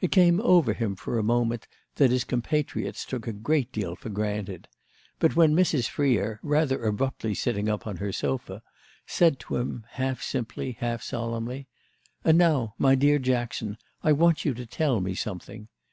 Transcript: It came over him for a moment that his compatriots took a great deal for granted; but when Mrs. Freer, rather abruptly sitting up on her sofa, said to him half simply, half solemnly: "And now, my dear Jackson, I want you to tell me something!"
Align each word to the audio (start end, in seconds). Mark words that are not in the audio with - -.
It 0.00 0.10
came 0.10 0.40
over 0.40 0.72
him 0.72 0.96
for 0.96 1.16
a 1.16 1.22
moment 1.22 1.68
that 1.94 2.10
his 2.10 2.24
compatriots 2.24 3.04
took 3.04 3.28
a 3.28 3.32
great 3.32 3.70
deal 3.70 3.94
for 3.94 4.08
granted; 4.08 4.66
but 5.20 5.36
when 5.36 5.54
Mrs. 5.54 5.86
Freer, 5.86 6.40
rather 6.42 6.84
abruptly 6.84 7.34
sitting 7.36 7.68
up 7.68 7.86
on 7.86 7.98
her 7.98 8.10
sofa, 8.12 8.64
said 9.06 9.38
to 9.38 9.54
him 9.58 9.86
half 9.90 10.22
simply, 10.24 10.72
half 10.80 11.04
solemnly: 11.04 11.68
"And 12.24 12.36
now, 12.36 12.74
my 12.78 12.96
dear 12.96 13.20
Jackson, 13.20 13.78
I 14.02 14.10
want 14.10 14.44
you 14.44 14.54
to 14.54 14.66
tell 14.66 15.00
me 15.00 15.14
something!" 15.14 15.68